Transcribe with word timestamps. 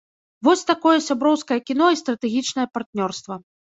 Вось 0.45 0.63
такое 0.69 0.93
сяброўскае 1.09 1.57
кіно 1.67 1.91
і 1.97 2.03
стратэгічнае 2.03 2.67
партнёрства. 2.79 3.43